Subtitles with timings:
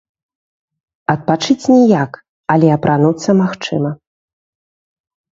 [1.13, 2.11] Адпачыць ніяк,
[2.53, 3.91] але апрануцца магчыма.